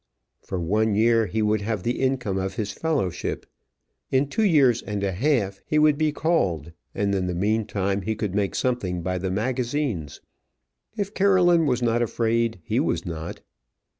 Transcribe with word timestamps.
For 0.41 0.59
one 0.59 0.95
year 0.95 1.27
he 1.27 1.43
would 1.43 1.61
have 1.61 1.83
the 1.83 1.99
income 1.99 2.39
of 2.39 2.55
his 2.55 2.71
fellowship; 2.71 3.45
in 4.09 4.29
two 4.29 4.41
years 4.41 4.81
and 4.81 5.03
a 5.03 5.11
half 5.11 5.61
he 5.67 5.77
would 5.77 5.95
be 5.95 6.11
called; 6.11 6.71
and 6.95 7.13
in 7.13 7.27
the 7.27 7.35
meantime, 7.35 8.01
he 8.01 8.15
could 8.15 8.33
make 8.33 8.55
something 8.55 9.03
by 9.03 9.19
the 9.19 9.29
Magazines. 9.29 10.19
If 10.97 11.13
Caroline 11.13 11.67
was 11.67 11.83
not 11.83 12.01
afraid, 12.01 12.61
he 12.63 12.79
was 12.79 13.05
not. 13.05 13.41